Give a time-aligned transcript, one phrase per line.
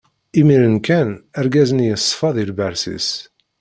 [0.39, 3.09] Imiren kan, argaz-nni yeṣfa si lberṣ-is.